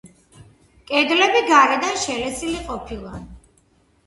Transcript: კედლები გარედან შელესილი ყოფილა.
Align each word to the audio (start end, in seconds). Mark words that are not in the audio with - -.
კედლები 0.91 1.41
გარედან 1.49 2.01
შელესილი 2.05 2.57
ყოფილა. 2.71 3.15